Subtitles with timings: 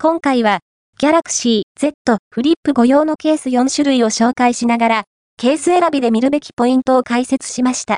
[0.00, 0.60] 今回は、
[1.00, 5.04] Galaxy Z フリップ5用のケース4種類を紹介しながら、
[5.36, 7.96] ケース選びで見るべきポイントを解説しました。